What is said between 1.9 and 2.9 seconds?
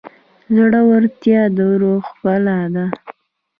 ښکلا ده.